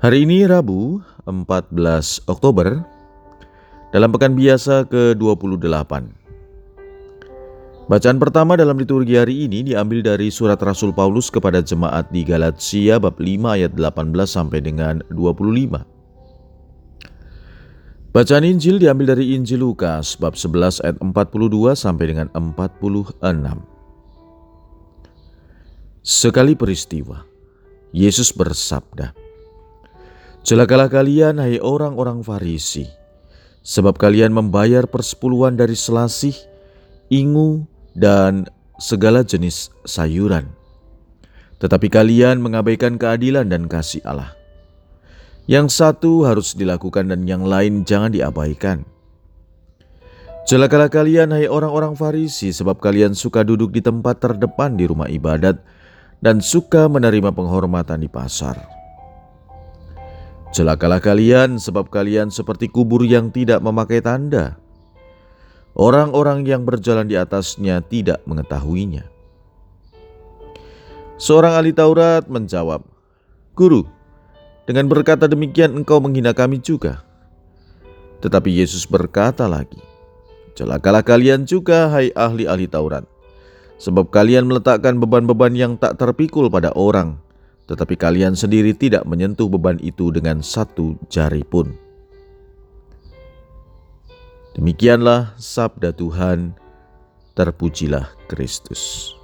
[0.00, 2.80] Hari ini Rabu 14 Oktober
[3.92, 5.92] dalam pekan biasa ke-28.
[7.84, 12.96] Bacaan pertama dalam liturgi hari ini diambil dari surat Rasul Paulus kepada jemaat di Galatia
[12.96, 15.84] bab 5 ayat 18 sampai dengan 25.
[18.16, 23.20] Bacaan Injil diambil dari Injil Lukas bab 11 ayat 42 sampai dengan 46.
[26.00, 27.20] Sekali peristiwa,
[27.92, 29.28] Yesus bersabda,
[30.50, 32.82] Celakalah kalian, hai orang-orang Farisi,
[33.62, 36.34] sebab kalian membayar persepuluhan dari selasih,
[37.06, 40.50] ingu, dan segala jenis sayuran.
[41.62, 44.34] Tetapi kalian mengabaikan keadilan dan kasih Allah.
[45.46, 48.82] Yang satu harus dilakukan dan yang lain jangan diabaikan.
[50.50, 55.62] Celakalah kalian, hai orang-orang Farisi, sebab kalian suka duduk di tempat terdepan di rumah ibadat
[56.18, 58.79] dan suka menerima penghormatan di pasar
[60.50, 64.58] Celakalah kalian, sebab kalian seperti kubur yang tidak memakai tanda.
[65.78, 69.06] Orang-orang yang berjalan di atasnya tidak mengetahuinya.
[71.22, 72.82] Seorang ahli Taurat menjawab,
[73.54, 73.86] "Guru,
[74.66, 77.06] dengan berkata demikian engkau menghina kami juga."
[78.18, 79.78] Tetapi Yesus berkata lagi,
[80.58, 83.06] "Celakalah kalian juga, hai ahli-ahli Taurat,
[83.78, 87.22] sebab kalian meletakkan beban-beban yang tak terpikul pada orang."
[87.70, 91.70] Tetapi kalian sendiri tidak menyentuh beban itu dengan satu jari pun.
[94.58, 96.50] Demikianlah sabda Tuhan,
[97.38, 99.14] terpujilah Kristus.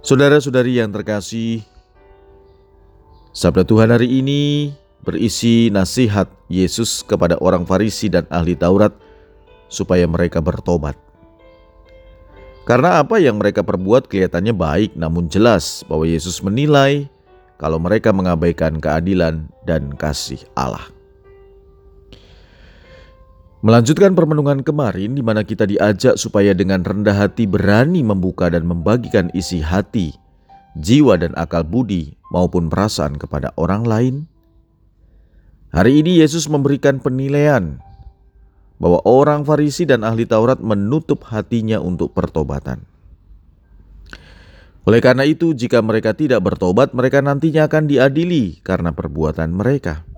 [0.00, 1.60] Saudara-saudari yang terkasih,
[3.36, 4.72] sabda Tuhan hari ini
[5.04, 8.96] berisi nasihat Yesus kepada orang Farisi dan ahli Taurat
[9.68, 11.09] supaya mereka bertobat.
[12.68, 17.08] Karena apa yang mereka perbuat kelihatannya baik, namun jelas bahwa Yesus menilai
[17.56, 20.88] kalau mereka mengabaikan keadilan dan kasih Allah.
[23.60, 29.28] Melanjutkan permenungan kemarin di mana kita diajak supaya dengan rendah hati berani membuka dan membagikan
[29.36, 30.16] isi hati,
[30.80, 34.14] jiwa dan akal budi maupun perasaan kepada orang lain.
[35.76, 37.84] Hari ini Yesus memberikan penilaian
[38.80, 42.88] bahwa orang Farisi dan ahli Taurat menutup hatinya untuk pertobatan.
[44.88, 50.08] Oleh karena itu, jika mereka tidak bertobat, mereka nantinya akan diadili karena perbuatan mereka.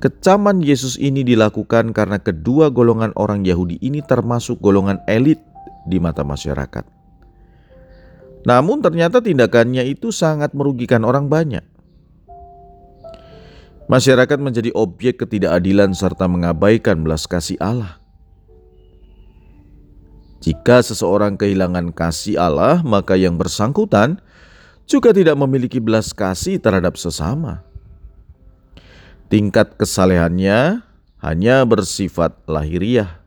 [0.00, 5.44] Kecaman Yesus ini dilakukan karena kedua golongan orang Yahudi ini termasuk golongan elit
[5.84, 6.88] di mata masyarakat.
[8.48, 11.60] Namun, ternyata tindakannya itu sangat merugikan orang banyak.
[13.90, 17.98] Masyarakat menjadi objek ketidakadilan serta mengabaikan belas kasih Allah.
[20.38, 24.22] Jika seseorang kehilangan kasih Allah, maka yang bersangkutan
[24.86, 27.66] juga tidak memiliki belas kasih terhadap sesama.
[29.26, 30.86] Tingkat kesalehannya
[31.18, 33.18] hanya bersifat lahiriah.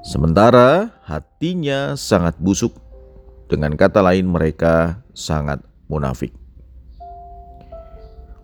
[0.00, 2.72] Sementara hatinya sangat busuk.
[3.52, 5.60] Dengan kata lain mereka sangat
[5.92, 6.45] munafik.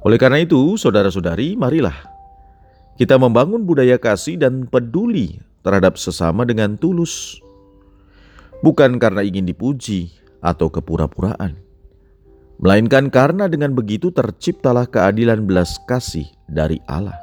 [0.02, 1.94] Oleh karena itu, saudara-saudari, marilah
[2.98, 7.38] kita membangun budaya kasih dan peduli terhadap sesama dengan tulus,
[8.66, 10.10] bukan karena ingin dipuji
[10.42, 11.54] atau kepura-puraan,
[12.58, 17.16] melainkan karena dengan begitu terciptalah keadilan belas kasih dari Allah.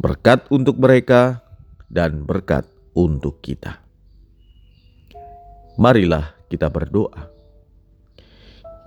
[0.00, 1.40] Berkat untuk mereka
[1.88, 3.80] dan berkat untuk kita.
[5.80, 7.39] Marilah kita berdoa.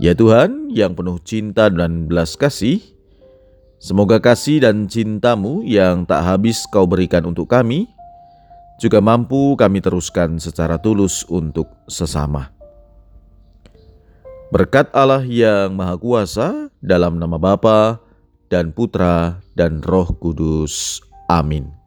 [0.01, 2.81] Ya Tuhan yang penuh cinta dan belas kasih,
[3.77, 7.85] semoga kasih dan cintamu yang tak habis kau berikan untuk kami,
[8.81, 12.49] juga mampu kami teruskan secara tulus untuk sesama.
[14.49, 17.97] Berkat Allah yang Maha Kuasa dalam nama Bapa
[18.49, 21.01] dan Putra dan Roh Kudus.
[21.25, 21.82] Amin.